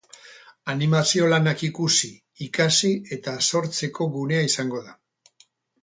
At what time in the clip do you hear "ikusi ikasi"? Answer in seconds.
1.67-2.93